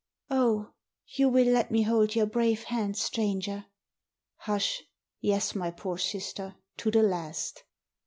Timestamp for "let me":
1.45-1.83